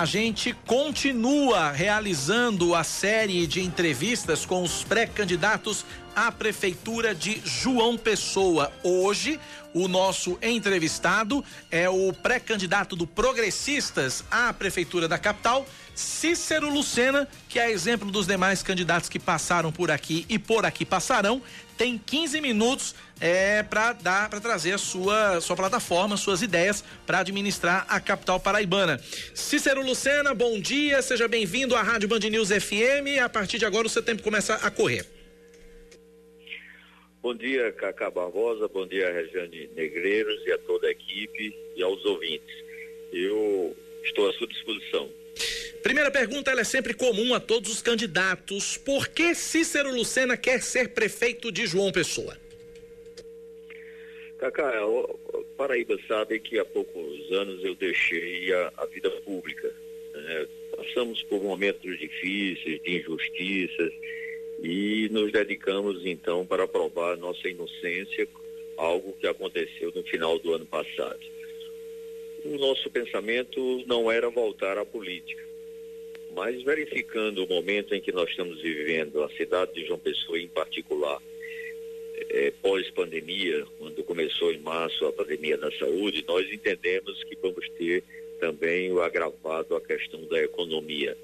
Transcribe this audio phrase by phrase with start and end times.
[0.00, 5.84] A gente continua realizando a série de entrevistas com os pré-candidatos
[6.16, 8.72] à Prefeitura de João Pessoa.
[8.82, 9.38] Hoje,
[9.74, 17.58] o nosso entrevistado é o pré-candidato do Progressistas à Prefeitura da capital, Cícero Lucena, que
[17.58, 21.42] é exemplo dos demais candidatos que passaram por aqui e por aqui passarão,
[21.80, 27.20] tem 15 minutos é, para dar para trazer a sua sua plataforma, suas ideias para
[27.20, 28.98] administrar a capital paraibana.
[29.34, 33.18] Cícero Lucena, bom dia, seja bem-vindo à Rádio Band News FM.
[33.24, 35.06] A partir de agora o seu tempo começa a correr.
[37.22, 42.04] Bom dia, Cacá Barbosa, bom dia, Regiane Negreiros e a toda a equipe e aos
[42.04, 42.56] ouvintes.
[43.10, 43.74] Eu
[44.04, 45.08] estou à sua disposição.
[45.82, 48.76] Primeira pergunta, ela é sempre comum a todos os candidatos.
[48.76, 52.36] Por que Cícero Lucena quer ser prefeito de João Pessoa?
[54.38, 54.72] Cacá,
[55.56, 59.74] Paraíba sabe que há poucos anos eu deixei a, a vida pública.
[60.12, 60.46] Né?
[60.76, 63.92] Passamos por momentos difíceis, de injustiças,
[64.62, 68.28] e nos dedicamos então para provar nossa inocência,
[68.76, 71.20] algo que aconteceu no final do ano passado.
[72.44, 75.49] O nosso pensamento não era voltar à política
[76.34, 80.48] mas verificando o momento em que nós estamos vivendo, a cidade de João Pessoa em
[80.48, 81.20] particular,
[82.28, 88.04] é, pós-pandemia, quando começou em março a pandemia da saúde, nós entendemos que vamos ter
[88.38, 91.16] também o agravado a questão da economia.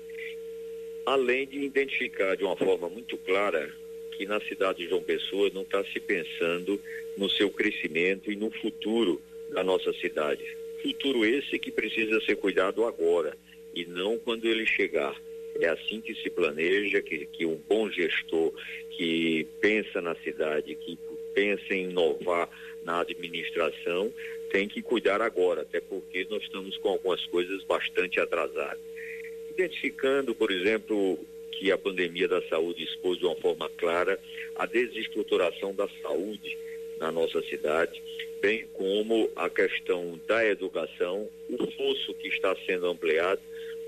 [1.04, 3.72] Além de identificar de uma forma muito clara
[4.16, 6.80] que na cidade de João Pessoa não está se pensando
[7.16, 10.44] no seu crescimento e no futuro da nossa cidade.
[10.82, 13.36] Futuro esse que precisa ser cuidado agora
[13.76, 15.14] e não quando ele chegar.
[15.60, 18.52] É assim que se planeja, que, que um bom gestor
[18.90, 20.98] que pensa na cidade, que
[21.34, 22.48] pensa em inovar
[22.82, 24.12] na administração,
[24.50, 28.80] tem que cuidar agora, até porque nós estamos com algumas coisas bastante atrasadas.
[29.50, 31.18] Identificando, por exemplo,
[31.52, 34.18] que a pandemia da saúde expôs de uma forma clara
[34.56, 36.56] a desestruturação da saúde
[36.98, 38.02] na nossa cidade,
[38.40, 43.40] bem como a questão da educação, o fosso que está sendo ampliado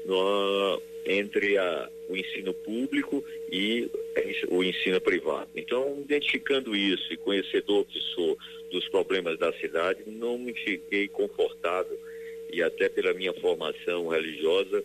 [0.08, 3.90] no, entre a, o ensino público e
[4.48, 5.50] o ensino privado.
[5.54, 8.36] Então, identificando isso e conhecedor que sou
[8.70, 11.98] dos problemas da cidade, não me fiquei confortável
[12.50, 14.82] e até pela minha formação religiosa,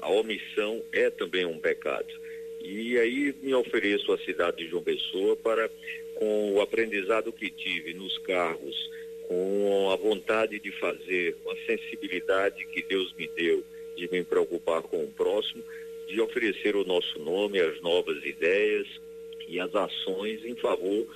[0.00, 2.12] a omissão é também um pecado.
[2.60, 5.70] E aí me ofereço à cidade de João Pessoa para,
[6.16, 8.90] com o aprendizado que tive nos cargos,
[9.26, 13.64] com a vontade de fazer, com a sensibilidade que Deus me deu,
[13.96, 15.62] de me preocupar com o próximo,
[16.06, 18.86] de oferecer o nosso nome, as novas ideias
[19.48, 21.06] e as ações em favor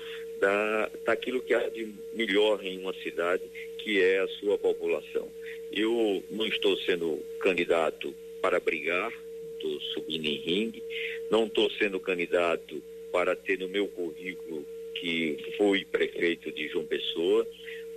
[0.41, 3.43] da, daquilo que há de melhor em uma cidade,
[3.79, 5.29] que é a sua população.
[5.73, 9.13] Eu não estou sendo candidato para brigar,
[9.55, 10.83] estou subindo em ringue,
[11.31, 14.65] não estou sendo candidato para ter no meu currículo
[14.95, 17.47] que fui prefeito de João Pessoa,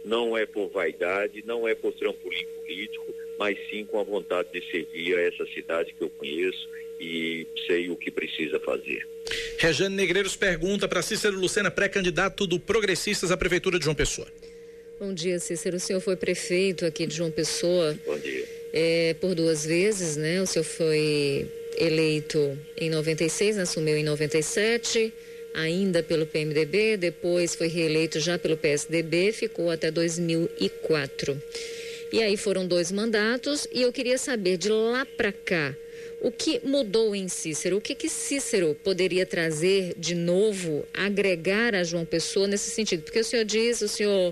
[0.04, 4.62] não é por vaidade, não é por trampolim político, mas sim com a vontade de
[4.70, 6.70] servir a essa cidade que eu conheço
[7.00, 9.04] e sei o que precisa fazer.
[9.58, 14.28] Rejane Negreiros pergunta para Cícero Lucena, pré-candidato do Progressistas à Prefeitura de João Pessoa.
[15.00, 15.78] Bom dia, Cícero.
[15.78, 17.98] O senhor foi prefeito aqui de João Pessoa.
[18.06, 18.48] Bom dia.
[18.72, 20.40] É, por duas vezes, né?
[20.40, 21.50] O senhor foi
[21.80, 25.12] eleito em 96, assumiu em 97,
[25.56, 31.42] ainda pelo PMDB, depois foi reeleito já pelo PSDB, ficou até 2004.
[32.12, 35.76] E aí foram dois mandatos e eu queria saber de lá para cá
[36.22, 37.78] o que mudou em Cícero?
[37.78, 43.02] O que, que Cícero poderia trazer de novo, agregar a João Pessoa nesse sentido?
[43.02, 44.32] Porque o senhor diz, o senhor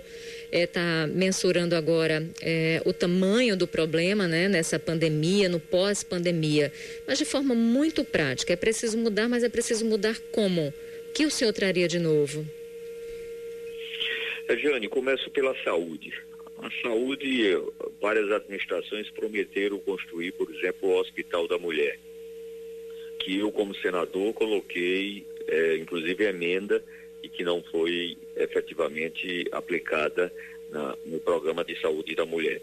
[0.52, 6.72] está eh, é, mensurando agora é, o tamanho do problema né, nessa pandemia, no pós-pandemia,
[7.08, 8.54] mas de forma muito prática.
[8.54, 10.68] É preciso mudar, mas é preciso mudar como?
[10.68, 12.46] O que o senhor traria de novo?
[14.62, 16.29] Jane, começo pela saúde.
[16.62, 17.58] A saúde,
[18.02, 21.98] várias administrações prometeram construir, por exemplo, o Hospital da Mulher,
[23.20, 26.84] que eu, como senador, coloquei, é, inclusive, emenda
[27.24, 30.32] e que não foi efetivamente aplicada
[30.70, 32.62] na, no programa de saúde da mulher.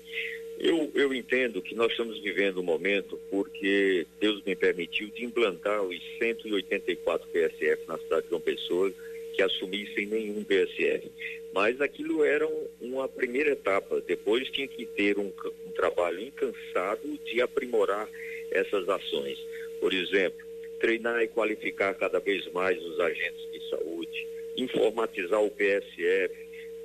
[0.59, 5.83] Eu, eu entendo que nós estamos vivendo um momento porque Deus me permitiu de implantar
[5.83, 8.93] os 184 PSF na cidade de João Pessoa
[9.37, 11.11] que assumissem nenhum PSF.
[11.53, 14.00] Mas aquilo era um, uma primeira etapa.
[14.00, 15.31] Depois tinha que ter um,
[15.67, 18.09] um trabalho incansado de aprimorar
[18.50, 19.38] essas ações.
[19.79, 20.44] Por exemplo,
[20.81, 26.35] treinar e qualificar cada vez mais os agentes de saúde, informatizar o PSF,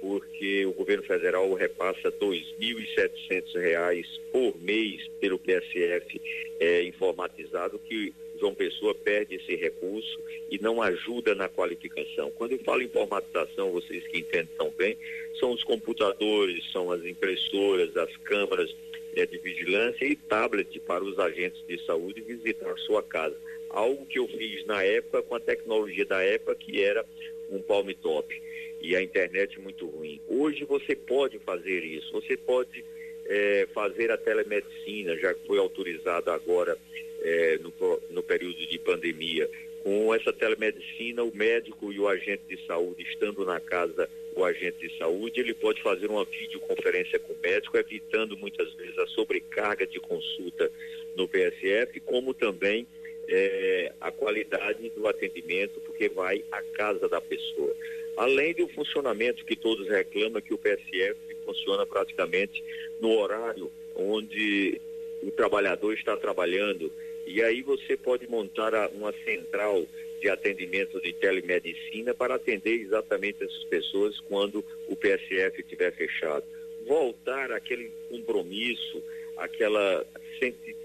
[0.02, 6.22] porque o governo federal repassa R$ 2.700 por mês pelo PSF
[6.60, 12.32] é, informatizado, que João Pessoa perde esse recurso e não ajuda na qualificação.
[12.32, 14.98] Quando eu falo informatização, vocês que entendem tão bem,
[15.40, 18.76] são os computadores, são as impressoras, as câmaras
[19.16, 23.38] é, de vigilância e tablet para os agentes de saúde visitar sua casa.
[23.70, 27.06] Algo que eu fiz na época com a tecnologia da época, que era
[27.52, 28.42] um palm top
[28.82, 30.20] e a internet muito ruim.
[30.28, 32.84] Hoje você pode fazer isso, você pode
[33.28, 36.76] é, fazer a telemedicina, já que foi autorizada agora
[37.22, 37.74] é, no,
[38.10, 39.50] no período de pandemia.
[39.84, 44.88] Com essa telemedicina, o médico e o agente de saúde, estando na casa o agente
[44.88, 49.86] de saúde, ele pode fazer uma videoconferência com o médico, evitando muitas vezes a sobrecarga
[49.86, 50.72] de consulta
[51.16, 52.88] no PSF, como também
[53.28, 57.76] é, a qualidade do atendimento, porque vai à casa da pessoa.
[58.18, 62.64] Além do funcionamento que todos reclamam, que o PSF funciona praticamente
[63.02, 64.80] no horário onde
[65.22, 66.92] o trabalhador está trabalhando.
[67.26, 69.86] E aí você pode montar uma central
[70.22, 76.46] de atendimento de telemedicina para atender exatamente essas pessoas quando o PSF estiver fechado.
[76.86, 79.02] Voltar aquele compromisso,
[79.38, 80.06] aquela
[80.40, 80.76] senti,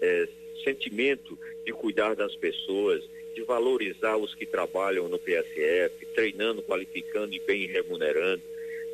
[0.00, 0.28] é,
[0.62, 3.02] sentimento de cuidar das pessoas,
[3.34, 8.42] de valorizar os que trabalham no PSF, treinando, qualificando e bem remunerando.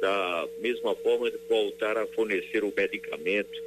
[0.00, 3.62] Da mesma forma, voltar a fornecer o medicamento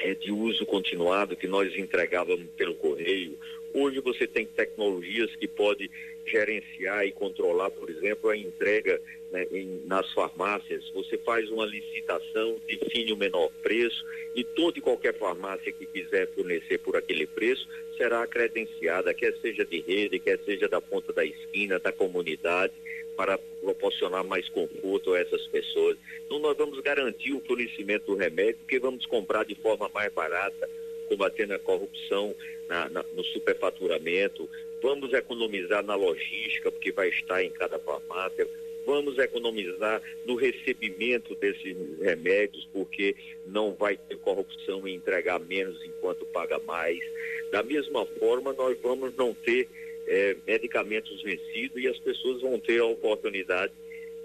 [0.00, 3.38] é, de uso continuado que nós entregávamos pelo correio,
[3.72, 5.88] Hoje você tem tecnologias que pode
[6.26, 9.00] gerenciar e controlar, por exemplo, a entrega
[9.30, 10.88] né, em, nas farmácias.
[10.90, 14.04] Você faz uma licitação, define o menor preço
[14.34, 19.64] e toda e qualquer farmácia que quiser fornecer por aquele preço será credenciada, quer seja
[19.64, 22.72] de rede, quer seja da ponta da esquina, da comunidade,
[23.20, 25.98] para proporcionar mais conforto a essas pessoas.
[26.24, 30.70] Então nós vamos garantir o fornecimento do remédio, porque vamos comprar de forma mais barata,
[31.06, 32.34] combatendo a corrupção
[32.66, 34.48] na, na, no superfaturamento,
[34.82, 38.48] vamos economizar na logística, porque vai estar em cada farmácia,
[38.86, 43.14] vamos economizar no recebimento desses remédios, porque
[43.46, 46.98] não vai ter corrupção em entregar menos enquanto paga mais.
[47.52, 49.68] Da mesma forma, nós vamos não ter
[50.10, 53.72] é, medicamentos vencidos e as pessoas vão ter a oportunidade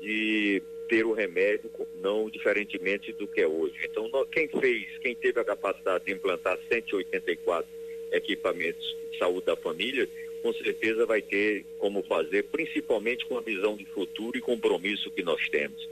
[0.01, 1.69] de ter o remédio,
[2.01, 3.75] não diferentemente do que é hoje.
[3.83, 7.67] Então, nós, quem fez, quem teve a capacidade de implantar 184
[8.11, 10.09] equipamentos de saúde da família,
[10.41, 15.21] com certeza vai ter como fazer, principalmente com a visão de futuro e compromisso que
[15.21, 15.87] nós temos.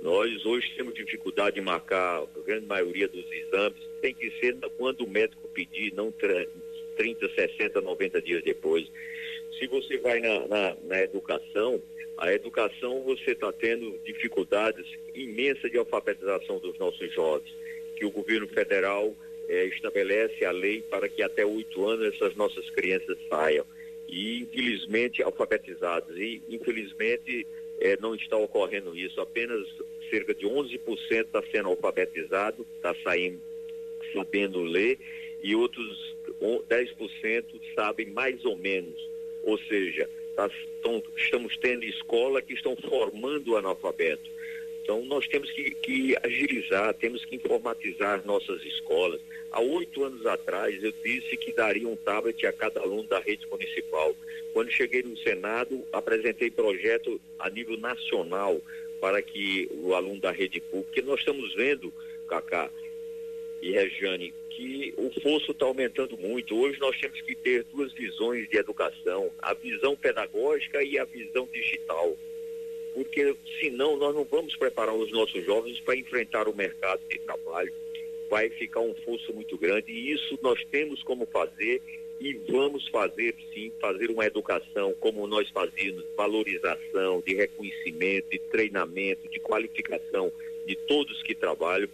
[0.00, 5.04] Nós hoje temos dificuldade de marcar a grande maioria dos exames, tem que ser quando
[5.04, 8.88] o médico pedir, não 30, 60, 90 dias depois.
[9.58, 11.80] Se você vai na, na, na educação,
[12.16, 17.54] a educação você está tendo dificuldades imensas de alfabetização dos nossos jovens,
[17.96, 19.14] que o governo federal
[19.48, 23.64] é, estabelece a lei para que até oito anos essas nossas crianças saiam.
[24.08, 26.16] E, infelizmente, alfabetizados.
[26.16, 27.46] E, infelizmente,
[27.80, 29.20] é, não está ocorrendo isso.
[29.20, 29.66] Apenas
[30.10, 33.40] cerca de 11% está sendo alfabetizado, está saindo
[34.12, 34.98] sabendo ler,
[35.42, 39.08] e outros 10% sabem mais ou menos.
[39.42, 40.08] Ou seja,
[40.82, 44.30] tão, estamos tendo escola que estão formando analfabeto.
[44.82, 49.20] Então, nós temos que, que agilizar, temos que informatizar nossas escolas.
[49.50, 53.46] Há oito anos atrás, eu disse que daria um tablet a cada aluno da rede
[53.50, 54.14] municipal.
[54.52, 58.60] Quando cheguei no Senado, apresentei projeto a nível nacional
[58.98, 61.92] para que o aluno da rede pública, nós estamos vendo,
[62.26, 62.70] Cacá
[63.60, 66.56] e Regiane, que o fosso está aumentando muito.
[66.56, 71.48] Hoje nós temos que ter duas visões de educação, a visão pedagógica e a visão
[71.52, 72.16] digital
[72.98, 77.72] porque senão nós não vamos preparar os nossos jovens para enfrentar o mercado de trabalho.
[78.28, 81.80] Vai ficar um fosso muito grande e isso nós temos como fazer
[82.20, 89.28] e vamos fazer sim, fazer uma educação como nós fazíamos, valorização, de reconhecimento, de treinamento,
[89.28, 90.32] de qualificação
[90.66, 91.88] de todos que trabalham,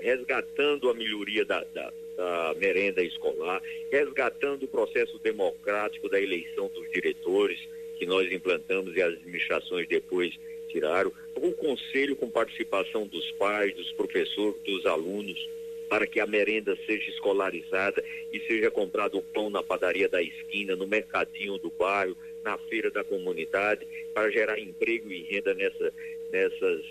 [0.00, 6.90] resgatando a melhoria da, da, da merenda escolar, resgatando o processo democrático da eleição dos
[6.90, 7.58] diretores,
[7.98, 10.38] que nós implantamos e as administrações depois
[10.68, 15.48] tiraram, um conselho com participação dos pais, dos professores, dos alunos,
[15.88, 20.76] para que a merenda seja escolarizada e seja comprado o pão na padaria da esquina,
[20.76, 25.92] no mercadinho do bairro, na feira da comunidade, para gerar emprego e renda nessa,
[26.30, 26.84] nessas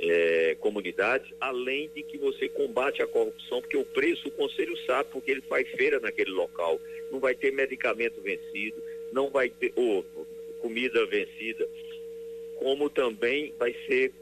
[0.00, 5.10] é, comunidades, além de que você combate a corrupção, porque o preço o conselho sabe,
[5.12, 6.80] porque ele faz feira naquele local.
[7.10, 8.82] Não vai ter medicamento vencido,
[9.12, 10.04] não vai ter, ou
[10.60, 11.68] comida vencida,
[12.56, 14.12] como também vai ser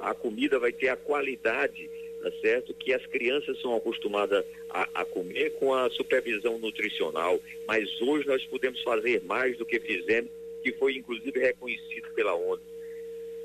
[0.00, 1.88] a comida vai ter a qualidade,
[2.20, 2.74] tá certo?
[2.74, 7.40] Que as crianças são acostumadas a, a comer com a supervisão nutricional.
[7.66, 10.30] Mas hoje nós podemos fazer mais do que fizemos,
[10.62, 12.60] que foi inclusive reconhecido pela ONU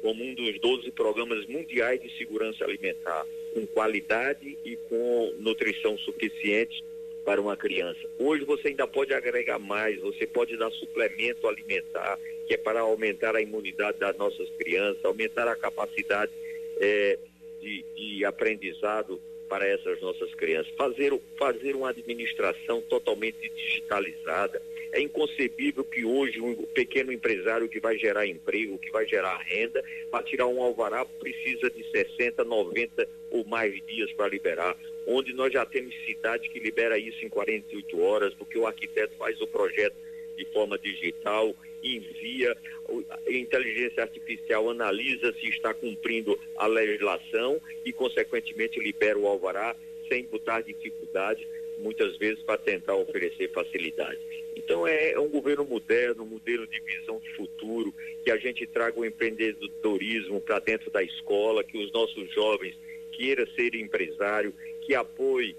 [0.01, 6.84] como um dos 12 programas mundiais de segurança alimentar, com qualidade e com nutrição suficiente
[7.24, 8.00] para uma criança.
[8.17, 12.17] Hoje você ainda pode agregar mais, você pode dar suplemento alimentar,
[12.48, 16.31] que é para aumentar a imunidade das nossas crianças, aumentar a capacidade
[16.79, 17.20] é,
[17.62, 24.62] de, de aprendizado para essas nossas crianças, fazer, fazer uma administração totalmente digitalizada.
[24.93, 29.84] É inconcebível que hoje um pequeno empresário que vai gerar emprego, que vai gerar renda,
[30.10, 35.51] para tirar um alvará precisa de 60, 90 ou mais dias para liberar, onde nós
[35.51, 39.98] já temos cidade que libera isso em 48 horas, porque o arquiteto faz o projeto
[40.38, 42.55] de forma digital, envia,
[42.88, 49.75] a inteligência artificial analisa se está cumprindo a legislação e, consequentemente, libera o alvará
[50.07, 51.47] sem botar dificuldade,
[51.77, 54.19] muitas vezes para tentar oferecer facilidade.
[54.55, 58.67] Então é, é um governo moderno, um modelo de visão de futuro, que a gente
[58.67, 62.75] traga o empreendedorismo para dentro da escola, que os nossos jovens
[63.11, 65.55] queiram ser empresário, que apoie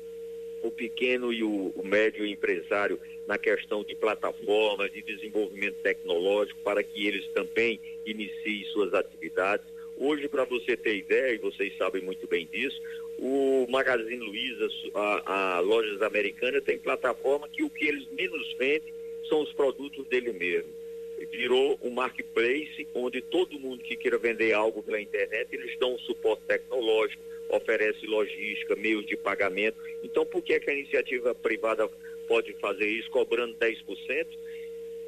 [0.63, 3.01] o pequeno e o, o médio empresário
[3.33, 9.65] na questão de plataformas, de desenvolvimento tecnológico, para que eles também iniciem suas atividades.
[9.97, 12.79] Hoje, para você ter ideia, e vocês sabem muito bem disso,
[13.19, 18.93] o Magazine Luiza, a, a lojas americanas, tem plataforma que o que eles menos vendem
[19.31, 20.69] são os produtos dele mesmo.
[21.31, 25.99] Virou um marketplace onde todo mundo que queira vender algo pela internet, eles dão um
[26.01, 29.79] suporte tecnológico, oferece logística, meios de pagamento.
[30.03, 31.89] Então, por que, é que a iniciativa privada
[32.23, 34.27] pode fazer isso cobrando 10%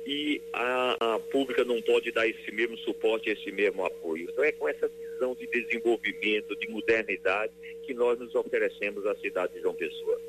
[0.07, 4.29] e a, a, pública não pode dar esse mesmo suporte, esse mesmo apoio.
[4.31, 7.53] Então é com essa visão de desenvolvimento, de modernidade,
[7.83, 10.21] que nós nos oferecemos à cidade de João Pessoa.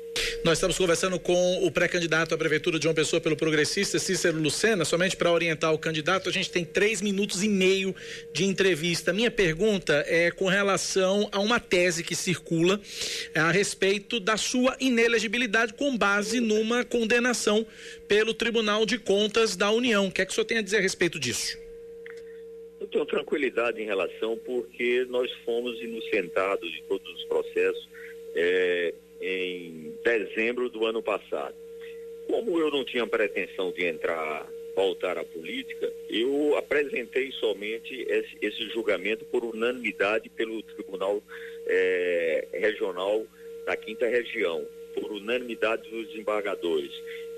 [0.44, 4.84] Nós estamos conversando com o pré-candidato à Prefeitura de João Pessoa pelo Progressista, Cícero Lucena.
[4.84, 7.94] Somente para orientar o candidato, a gente tem três minutos e meio
[8.32, 9.12] de entrevista.
[9.12, 12.80] Minha pergunta é com relação a uma tese que circula
[13.34, 17.66] é, a respeito da sua inelegibilidade com base numa condenação
[18.06, 20.06] pelo Tribunal de Contas da União.
[20.06, 21.58] O que é que o senhor tem a dizer a respeito disso?
[22.80, 27.88] Eu tenho tranquilidade em relação, porque nós fomos inocentados de todos os processos.
[28.34, 31.54] É, em dezembro do ano passado.
[32.26, 38.68] Como eu não tinha pretensão de entrar, voltar à política, eu apresentei somente esse, esse
[38.70, 41.22] julgamento por unanimidade pelo Tribunal
[41.66, 43.24] eh, Regional
[43.64, 46.92] da Quinta Região, por unanimidade dos desembargadores.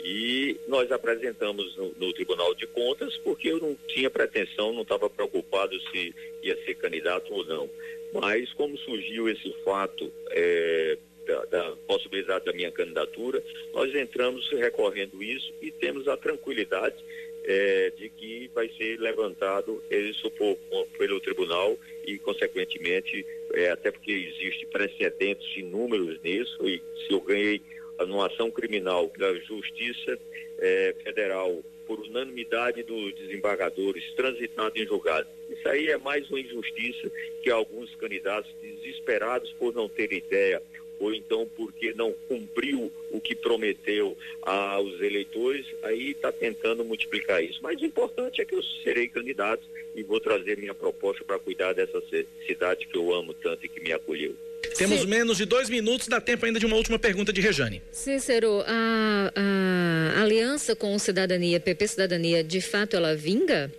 [0.05, 5.11] E nós apresentamos no, no, Tribunal de Contas porque eu não tinha pretensão, não estava
[5.11, 7.69] preocupado se ia ser candidato ou não.
[8.13, 13.43] Mas como surgiu esse fato é, da, da, possibilidade da minha candidatura,
[13.73, 16.97] nós entramos recorrendo isso e temos a tranquilidade
[17.45, 20.57] é, de que vai ser levantado ele supor
[20.97, 27.61] pelo tribunal e, consequentemente, é, até porque existe precedentes inúmeros nisso, e se eu ganhei
[28.01, 30.19] numa ação criminal da Justiça
[30.59, 35.27] é, Federal por unanimidade dos desembargadores, transitado em julgado.
[35.49, 37.11] Isso aí é mais uma injustiça
[37.43, 40.63] que alguns candidatos desesperados por não ter ideia
[40.99, 47.61] ou então porque não cumpriu o que prometeu aos eleitores, aí está tentando multiplicar isso.
[47.63, 49.63] Mas o importante é que eu serei candidato
[49.95, 52.03] e vou trazer minha proposta para cuidar dessa
[52.47, 54.35] cidade que eu amo tanto e que me acolheu.
[54.77, 55.07] Temos Sim.
[55.07, 57.83] menos de dois minutos, dá tempo ainda de uma última pergunta de Rejane.
[57.91, 63.73] Cícero, a, a aliança com o Cidadania, PP Cidadania, de fato ela vinga?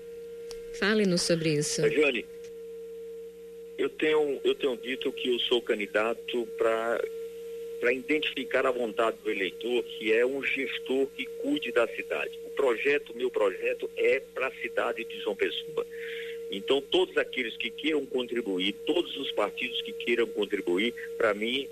[0.73, 1.81] Fale-nos sobre isso.
[1.81, 2.25] Rejane,
[3.79, 9.81] eu tenho, eu tenho dito que eu sou candidato para identificar a vontade do eleitor,
[9.83, 12.38] que é um gestor que cuide da cidade.
[12.45, 15.88] O projeto, meu projeto, é para a cidade de João Pessoa.
[16.51, 21.69] Então, todos aqueles que queiram contribuir, todos os partidos que queiram contribuir, para mim,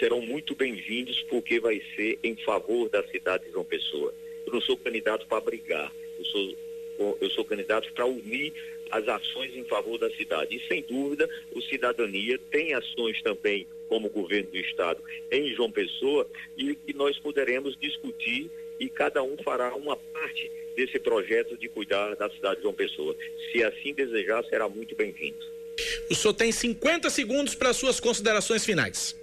[0.00, 4.12] serão muito bem-vindos, porque vai ser em favor da cidade de João Pessoa.
[4.44, 6.56] Eu não sou candidato para brigar, eu sou,
[6.98, 8.52] eu sou candidato para unir
[8.90, 10.56] as ações em favor da cidade.
[10.56, 16.28] E sem dúvida, o Cidadania tem ações também como governo do Estado em João Pessoa
[16.56, 22.14] e que nós poderemos discutir e cada um fará uma parte desse projeto de cuidar
[22.16, 23.16] da cidade de João Pessoa.
[23.50, 25.38] Se assim desejar, será muito bem-vindo.
[26.10, 29.16] O senhor tem 50 segundos para suas considerações finais.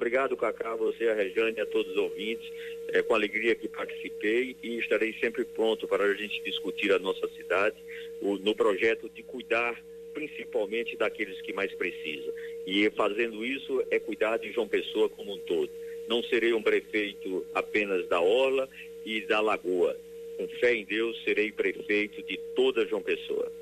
[0.00, 2.50] Obrigado, Cacá, você, a Rejane, a todos os ouvintes.
[2.88, 7.28] É com alegria que participei e estarei sempre pronto para a gente discutir a nossa
[7.36, 7.76] cidade
[8.18, 9.78] o, no projeto de cuidar
[10.14, 12.32] principalmente daqueles que mais precisam.
[12.66, 15.70] E fazendo isso é cuidar de João Pessoa como um todo.
[16.08, 18.70] Não serei um prefeito apenas da Orla
[19.04, 19.98] e da Lagoa.
[20.38, 23.52] Com fé em Deus, serei prefeito de toda João Pessoa.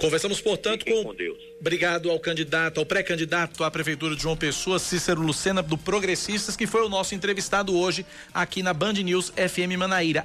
[0.00, 1.38] Conversamos, portanto, com, com Deus.
[1.60, 6.66] Obrigado ao candidato, ao pré-candidato à Prefeitura de João Pessoa, Cícero Lucena, do Progressistas, que
[6.66, 10.18] foi o nosso entrevistado hoje aqui na Band News FM Manaíra.